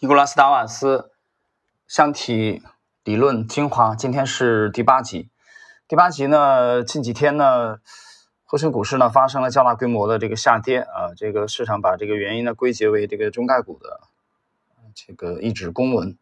[0.00, 1.10] 尼古拉斯·达瓦斯
[1.88, 2.62] 箱体
[3.02, 5.28] 理论精华，今天是第八集。
[5.88, 7.78] 第八集呢，近几天呢，
[8.44, 13.98] 沪深股市呢发生了较大规模的这个下跌啊，这个市场把这个原因呢归结为这个中概股的
[14.94, 16.16] 这个一纸公文，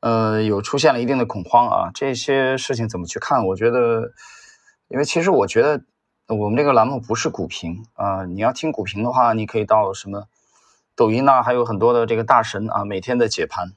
[0.00, 1.90] 呃，有出现了一定的恐慌啊。
[1.92, 3.46] 这些事情怎么去看？
[3.48, 4.14] 我觉得，
[4.88, 5.82] 因为其实我觉得
[6.28, 10.28] 我们这个栏目不是股评啊，你要听股评的话，你可以到什么？
[11.00, 13.72] 抖音呢，还有很多的这个大神啊，每天的解盘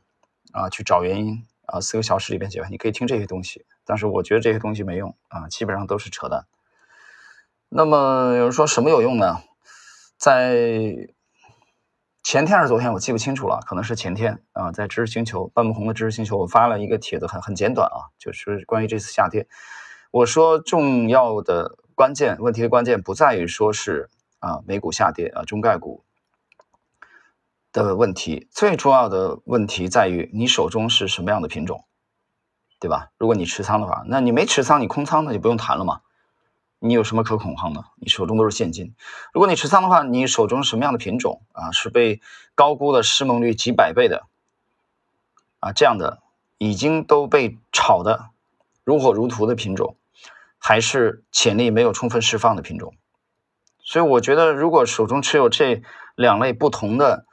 [0.51, 3.65] 啊，去找原因啊，四个小时里边解盘，你可以听这些东西。
[3.85, 6.45] 但是我觉得这些东西没用啊，基本上都是扯淡。
[7.69, 9.37] 那么有人说什么有用呢？
[10.17, 11.07] 在
[12.21, 19.47] 前天还是昨天，我记不清楚了，可能是前天啊，在知识星球半木红的知识星球，我发了一个帖子，很很简短啊，就是关于这次下跌。
[20.11, 24.09] 我说重要的关键问题的关键不在于说是
[24.39, 26.03] 啊美股下跌啊中概股。
[27.73, 31.83] 的问题最重要的问题在于你手中是什么样的品种，
[32.79, 33.09] 对吧？
[33.17, 36.01] 如果你持仓的话，那你没持仓，你空仓那就不用谈了嘛。
[36.77, 37.83] 你有什么可恐慌的？
[37.95, 38.93] 你手中都是现金。
[39.33, 41.71] 如果你持仓的话，你手中什么样的品种啊？
[41.71, 42.21] 是被
[42.53, 44.27] 高估的失梦率几百倍的
[45.59, 45.71] 啊？
[45.71, 46.21] 这样的
[46.59, 48.29] 已经都被炒的
[48.83, 49.97] 如火如荼的品种，
[50.59, 52.93] 还是潜力没有充分释放的品种？
[53.79, 55.81] 所以我觉得，如果手中持有这
[56.15, 57.25] 两类不同的。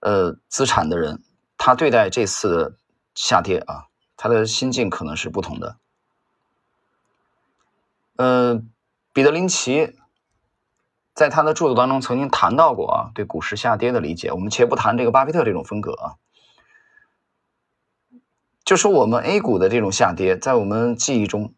[0.00, 1.22] 呃，资产的人，
[1.56, 2.76] 他对待这次
[3.14, 5.76] 下跌啊，他的心境可能是不同的。
[8.16, 8.62] 呃，
[9.12, 9.96] 彼得林奇
[11.14, 14.32] 在他的著作当中曾经谈到过啊，对股市下跌的理解。
[14.32, 16.16] 我们且不谈这个巴菲特这种风格啊，
[18.64, 21.54] 就说我们 A 股的这种下跌，在我们记忆中。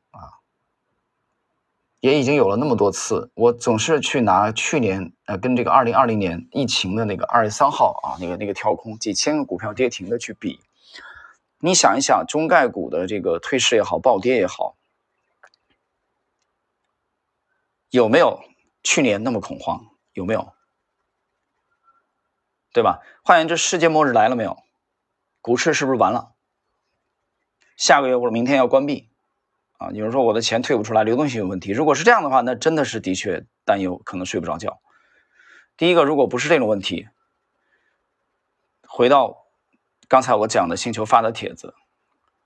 [2.02, 10.58] 也已经有了那么多次，我总是去拿去年呃跟这个二零二零年疫情的那个二月三号啊那个那个跳空几千个股票跌停的去比，
[11.60, 14.74] 你想一想中概股的这个退市也好暴跌也好，
[17.90, 18.42] 有没有
[18.82, 19.86] 去年那么恐慌？
[20.12, 20.52] 有没有？
[22.72, 22.98] 对吧？
[23.22, 24.58] 换言之，世界末日来了没有？
[25.40, 26.32] 股市是不是完了？
[27.76, 29.11] 下个月或者明天要关闭？
[29.82, 31.72] 啊，有人说我的钱退不出来，流动性有问题。
[31.72, 34.80] 如果是这样的话，那真的是的确担忧，可能睡不着觉。
[35.76, 37.08] 第一个，如果不是这种问题，
[38.86, 39.48] 回到
[40.06, 41.74] 刚才我讲的星球发的帖子，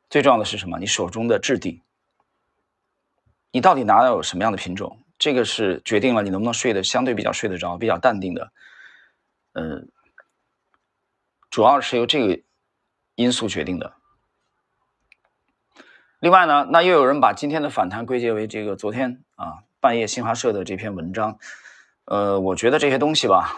[0.08, 0.78] 最重要的是什么？
[0.78, 1.82] 你手中的质地，
[3.50, 4.98] 你到底拿到有什么样的品种？
[5.18, 8.50] 这个是决定了你能不能睡得相对比较睡得着、比较淡定的。
[9.53, 9.91] 嗯，
[11.50, 12.42] 主要是由这个
[13.14, 13.96] 因素决定的。
[16.21, 21.38] 另外呢，那又有人把今天的反弹归结为这个昨天啊半夜新华社的这篇文章，
[22.06, 23.54] 呃，我觉得这些东西吧，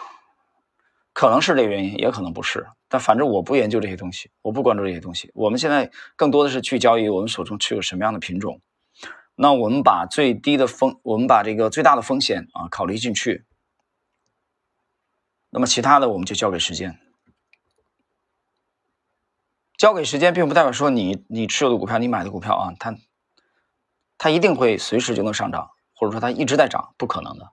[1.12, 2.66] 可能是这个原因，也可能不是。
[2.88, 5.30] 但反正我不研究这些东西，我不关注这些东西。
[5.34, 8.60] 我们现在更多的是聚焦于我们手中持有什么样的品种。
[9.36, 13.44] 那我们把最低的风，我们把这个最大的风险啊考虑进去。
[15.50, 16.98] 那么其他的我们就交给时间。
[19.78, 22.96] 交给时间，并不代表说你你持有的股票，你买的股票啊，它
[24.18, 27.52] 它一定会随时就能上涨，或者说它一直在涨，不可能的。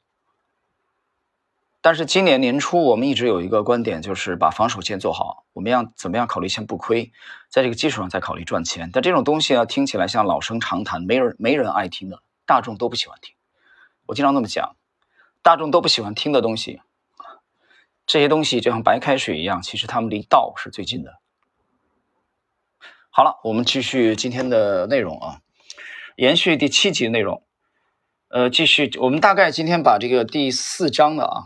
[1.82, 5.46] 但是今年年初，我们一直有一个观点，就是把防守先做好。
[5.54, 7.12] 我们要怎么样考虑先不亏，
[7.48, 8.90] 在这个基础上再考虑赚钱。
[8.92, 13.36] 但这种东西呢，听起来像老生常谈，没人没人爱听的，大众都不喜欢听。
[14.08, 14.76] 我经常这么讲，
[15.44, 16.82] 大众都不喜欢听的东西，
[18.08, 21.20] 这些东西就像白开水一样，其实他们离道是最近的。
[23.18, 25.40] 好了，我们继续今天的内容啊，
[26.18, 27.44] 延续第七集内容。
[28.28, 31.44] 呃，继续，我们大概今天把这个第四章的啊，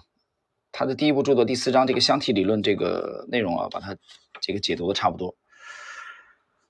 [0.71, 3.95] 它的第一部著作第四章这个箱体理论这个内容啊，把它
[4.41, 5.35] 这个解读的差不多。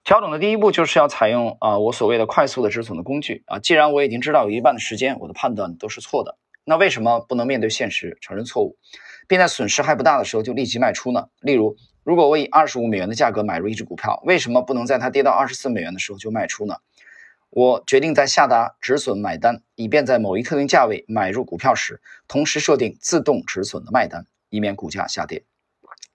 [0.04, 3.58] 调整的第一步就是要采用啊我所谓的快速的止损的工具啊。
[3.58, 8.78] 既然我已经知道有一半的时间我的判断都是错的，那为什么不能面对现实承认错误，
[9.30, 11.30] 并在损失还不大的时候就立即卖出呢？
[11.40, 11.78] 例如。
[12.10, 16.78] 如果我以二十五美元的价格买入一只股票，为什么不能在它跌到二十四美元的时候就卖出呢？
[17.52, 25.44] 我决定在下达止损买单，以便在某一特定价位买入股票时，同时设定自动止损的卖单，以免股价下跌。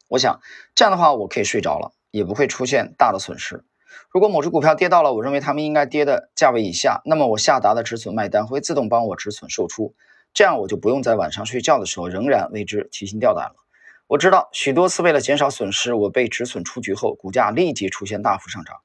[0.09, 0.41] 我想
[0.75, 3.63] 这样的话，我可以睡着了，也不会出现大的损失。
[4.11, 9.95] 如果某只股票跌到了我认为它们应该跌的价位以下，那么我下达的止损卖单会自动帮我止损售出，
[10.33, 13.64] 这样我就不用在晚上睡觉的时候仍然为之提心吊胆了。
[14.07, 18.77] 我知道许多次为了减少损失，我被止损出局后，股价立即出现大幅上涨。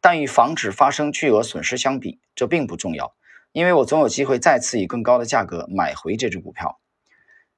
[0.00, 3.14] 但与防止发生巨额损失相比，这并不重要，
[3.52, 6.78] 因为我总有机会再次以更高的价格买回这只股票。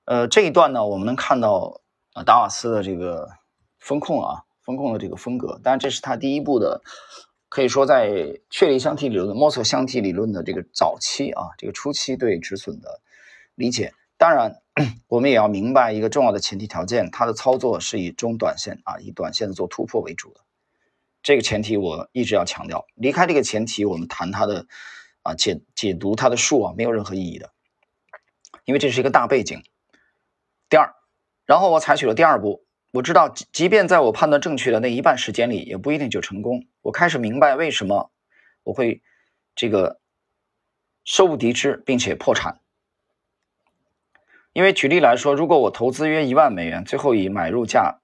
[0.05, 1.81] 呃，这一段呢，我们能看到
[2.15, 3.29] 呃达瓦斯的这个
[3.79, 5.61] 风控啊，风控的这个风格。
[5.63, 6.81] 当然，这是他第一步的，
[7.49, 13.01] 可以说在确立箱体理论、摸索箱体理论的这个早期啊，这个初期对止损的
[13.57, 13.93] 理解。
[14.19, 14.63] 当然，
[15.09, 20.41] 我们也要明白一个重要的前提条件，它的操作是以中短线啊，以短线的做突破为主的。
[21.23, 22.87] 这个前提我一直要强调。
[22.95, 24.67] 离开这个前提，我们谈它的
[25.23, 27.51] 啊解解读它的数啊，没有任何意义的，
[28.65, 29.63] 因为这是一个大背景。
[30.69, 30.95] 第二，
[31.45, 32.65] 然后我采取了第二步。
[32.93, 36.67] 我知道，即即便在我判断正确的那一半时间里，也不一定就成功。
[36.81, 38.11] 我开始明白为什么
[38.63, 39.03] 我会
[39.55, 40.01] 这个
[41.05, 42.61] 手无敌之，并且破产。
[44.57, 47.99] 因为举例来说，如果我投资约一万美元，最后以买入价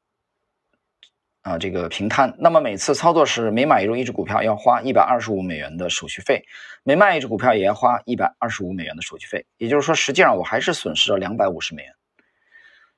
[1.41, 6.45] 啊这个平摊，那么每次操作时，每买入一只股票要花一百二十五美元的手续费，
[6.83, 9.47] 每卖一只股票也要花一百二十五美元的手续费。
[9.57, 11.95] 也就是说，实际上我还是损失了两百五十美元。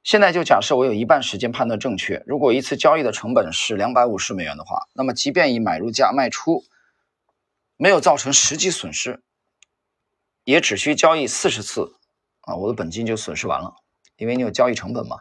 [0.02, 6.64] 现在就假设我有一半时间判断正确，如果一次交易的成本是两百五十美元的话，那么即便以买入价卖出，
[7.76, 9.22] 没有造成实际损失，
[10.42, 11.94] 也只需交易四十次
[12.46, 13.74] 啊，我的本金就损失完了，
[14.16, 15.16] 因为你有交易成本嘛。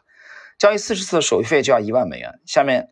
[0.60, 2.40] 交易四十次的手续费就要一万美元。
[2.46, 2.90] 下面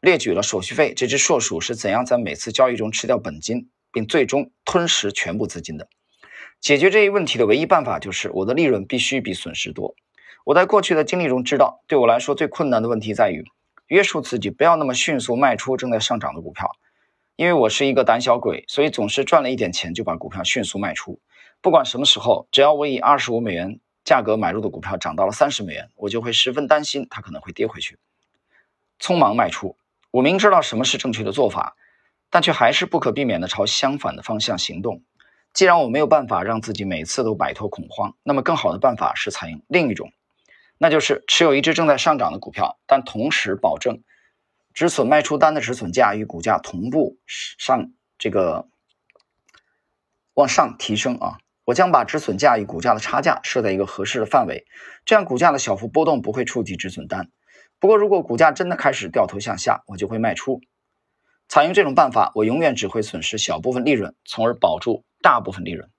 [0.00, 5.88] 列举了手续费这只硕鼠是怎样在每次交易中吃掉本金，并最终吞食全部资金的。
[6.60, 9.94] 解决这一问题的唯一办法就是我的利润必须比损失多。
[10.44, 13.44] 我在过去的经历中知道，对我来说最困难的问题在于
[13.88, 16.70] 约束自己，不要那么迅速卖出正在上涨的股票。
[17.36, 21.20] 因为我是一个胆小鬼，所以总是赚了一点钱就把股票迅速卖出。
[21.64, 27.98] 不管什么时候，只要我以二十五美元价格买入的股票涨到了三十美元，我就会十分担心它可能会跌回去，
[29.00, 29.78] 匆忙卖出。
[30.10, 31.74] 我明知道什么是正确的做法，
[32.28, 35.02] 但却还是不可避免地朝相反的方向行动。
[35.54, 40.12] 既然我没有办法让自己每次都摆脱恐慌，那么更好的办法是采用另一种。
[40.76, 44.02] 那就是持有一只正在上涨的股票，但同时保证
[44.74, 48.68] 止损卖出单的止损价与股价同步上这个
[50.34, 51.38] 往上提升啊！
[51.64, 54.66] 我将把止损价与股价的差价设在一个合适的范围，
[55.04, 57.30] 这样股价的小幅波动不会触及止损单。
[57.78, 60.60] 不过，如果股价真的开始掉头向下，我就会卖出。
[61.48, 65.90] 采用这种办法，我永远只会损失小部分利润，从而保住大部分利润。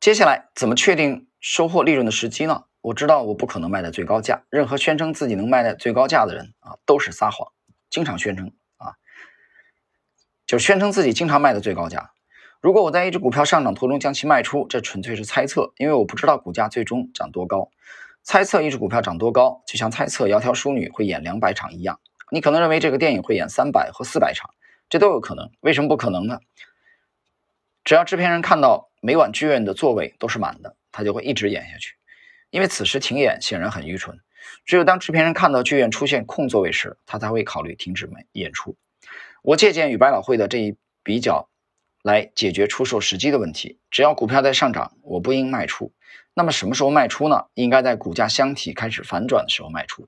[0.00, 1.28] 接下来怎么确定？
[1.40, 2.64] 收获利润的时机呢？
[2.80, 4.44] 我知道我不可能卖在最高价。
[4.48, 7.52] 任何宣称自己能卖在最高价的人啊，都是撒谎，
[7.90, 8.94] 经常宣称啊，
[10.46, 12.13] 就宣称自己经常卖的最高价。
[12.64, 17.68] 如果我在一只股票上涨途中将其卖出，这纯粹是猜测，因为我不知道股价最终涨多高。
[18.22, 22.00] 猜测一只股票涨多高，就像猜测窈窕淑女会演两百场一样。
[22.30, 24.48] 你可能认为这个电影会演三百和四百场，
[24.88, 25.50] 这都有可能。
[25.60, 26.38] 为什么不可能呢？
[27.84, 30.74] 只要制片人看到每晚剧院的座位都是满的。
[30.90, 31.96] 他就会一直演下去，
[32.48, 34.18] 因为此时停演显然很愚蠢。
[34.64, 38.74] 只有当制片人看到剧院出现空座位时，他才会考虑停止演演出。
[39.42, 41.50] 我借鉴与百老汇的这一比较，
[42.04, 43.80] 来解决出售时机的问题。
[43.90, 45.94] 只要股票在上涨，我不应卖出。
[46.34, 47.46] 那么什么时候卖出呢？
[47.54, 50.06] 应该在股价箱体开始反转的时候卖出。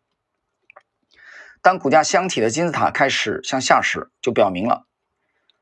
[1.62, 4.86] 当股价箱体的金字塔开始向下时，就表明了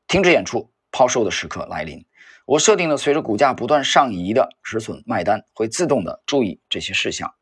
[0.07, 2.05] 停止演出、抛售的时刻来临。
[2.45, 7.33] 我设定了随着股价不断上移的止损卖单，会自动的注意这些事项。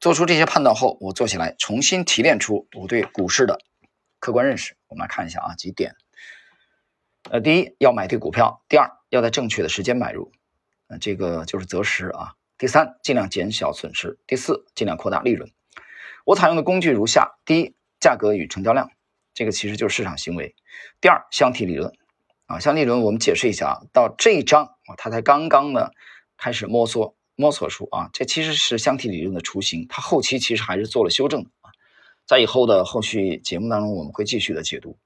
[0.00, 3.58] 做出这些判断后，我坐起来重新提炼出我对股市的
[4.18, 4.76] 客观认识。
[4.88, 5.94] 我们来看一下啊，几点。
[7.30, 10.30] 呃，第一，要买对股票；第二，要在正确的时间买入，
[10.88, 12.34] 呃，这个就是择时啊。
[12.58, 15.50] 第三，尽量减小损失；第四，尽量扩大利润。
[16.24, 18.90] 我采用的工具如下：第一，价格与成交量，
[19.32, 20.54] 这个其实就是市场行为；
[21.00, 21.92] 第二，箱体理论。
[22.46, 23.80] 啊，箱体理论，我们解释一下啊。
[23.92, 25.90] 到这一章啊，它才刚刚呢
[26.36, 29.86] 开始摸索摸索出啊，这其实是箱体理论的雏形。
[29.88, 31.72] 它后期其实还是做了修正啊。
[32.26, 34.98] 在以后的后续节目当中，我们会继续的解读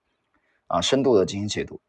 [0.69, 1.81] 啊，深度的进行解读。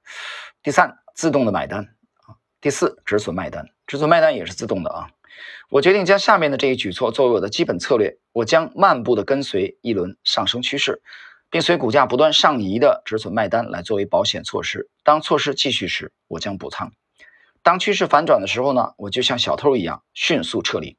[0.63, 1.81] 第三，自动的买单
[2.25, 2.35] 啊。
[2.59, 5.09] 第四，止损卖单，止损卖单也是自动的啊。
[5.69, 11.01] 我决定将下面的这一举措作为我的基本策略，我将漫步的跟随一轮上升趋势。
[11.51, 14.87] 并随股价不断上移的止损卖单来作为保险措施。
[15.03, 16.89] 当措施继续时，我将补仓；
[17.63, 20.95] 当趋势反转的时候呢，我就像小偷一样迅速撤离。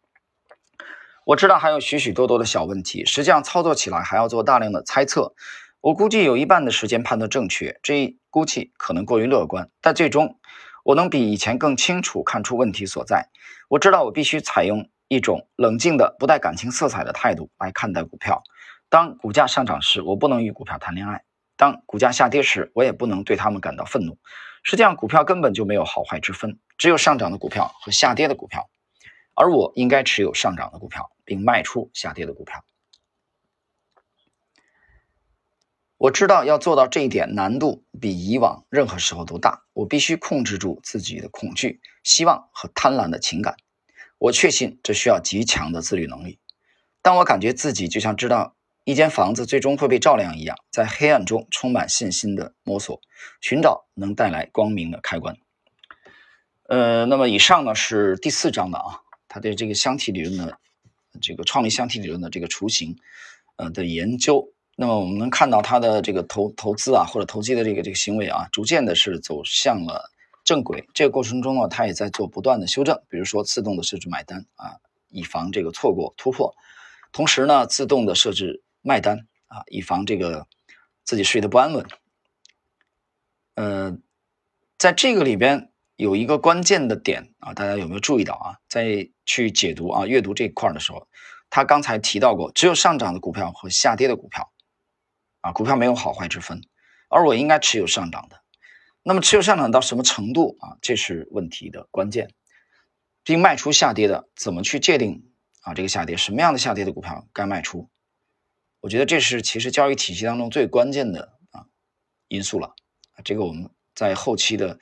[1.24, 5.34] 我知道还有许许多多的小问题，实际上操作起来还要做大量的猜测。
[5.82, 10.38] 我估计有一半的时间判断正确，这一估计可能过于乐观，但最终
[10.84, 13.30] 我能比以前更清楚看出问题所在。
[13.66, 18.42] 我知道我必须采用一种冷静的、不带感情色彩的态度来看待股票。
[18.90, 21.20] 当股价上涨时，我不能与股票谈恋爱；
[21.56, 24.18] 当股价下跌时，我也不能对他们感到愤怒。
[24.62, 28.68] 实际上，股票根本就没有好坏之分，只有上涨的股票和下跌的股票，
[29.34, 32.62] 而我应该持有上涨的股票，并卖出下跌的股票。
[36.00, 43.56] 我知道要做到这一点难度比以往任何时候都大，我必须控制住自己的恐惧、希望和贪婪的情感。
[44.16, 46.38] 我确信这需要极强的自律能力。
[47.02, 52.98] 当我感觉自己就像知道一间房子最终会被照亮一样，在黑暗中充满信心的摸索，
[53.42, 55.36] 寻找能带来光明的开关。
[56.62, 60.58] 呃，那么以上呢是第四章的啊，他对这个箱体理论的
[61.20, 62.96] 这个创立箱体理论的这个雏形，
[63.56, 64.54] 呃的研究。
[64.80, 70.10] 那么我们能看到它的这个投投资啊，或者投机的这个这个行为啊，逐渐的是走向了
[70.42, 70.88] 正轨。
[70.94, 76.54] 这个过程中呢，它也在做不断的修正，比如说自动的设置买单啊，以防这个错过突破；
[77.12, 80.46] 同时呢，自动的设置卖单啊，以防这个
[81.04, 81.84] 自己睡得不安稳。
[83.56, 83.98] 呃，
[84.78, 88.56] 在这个里边有一个关键的点啊，大家有没有注意到啊？
[88.66, 91.06] 在去解读啊、阅读这一块的时候，
[91.50, 94.50] 他刚才提到过，只有上涨的股票和下跌的股票。
[95.40, 96.62] 啊，股票没有好坏之分，
[97.08, 98.40] 而我应该持有上涨的。
[99.02, 100.76] 那么持有上涨到什么程度啊？
[100.82, 102.30] 这是问题的关键。
[103.22, 105.30] 并卖出下跌的，怎么去界定
[105.62, 105.74] 啊？
[105.74, 107.90] 这个下跌什么样的下跌的股票该卖出？
[108.80, 111.66] 我觉得这是其实交易体系当中最关键的啊
[112.28, 112.74] 因素了。
[113.22, 114.78] 这个我们在后期的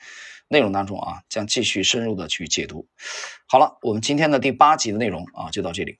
[0.47, 2.87] 内容当中啊，将继续深入的去解读。
[3.45, 5.99] 好了，我们今天的第八集的内容啊就到这里。